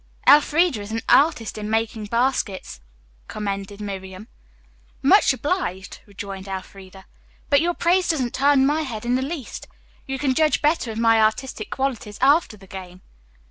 "Elfreda 0.27 0.81
is 0.81 0.91
an 0.91 1.01
artist 1.07 1.59
in 1.59 1.69
making 1.69 2.05
baskets," 2.07 2.79
commended 3.27 3.79
Miriam. 3.79 4.27
"Much 5.03 5.31
obliged," 5.31 5.99
rejoined 6.07 6.47
Elfreda, 6.47 7.05
"but 7.51 7.61
your 7.61 7.75
praise 7.75 8.07
doesn't 8.07 8.33
turn 8.33 8.65
my 8.65 8.81
head 8.81 9.05
in 9.05 9.13
the 9.13 9.21
least. 9.21 9.67
You 10.07 10.17
can 10.17 10.33
judge 10.33 10.59
better 10.59 10.89
of 10.91 10.97
my 10.97 11.21
artistic 11.21 11.69
qualities 11.69 12.17
after 12.19 12.57
the 12.57 12.65
game." 12.65 13.03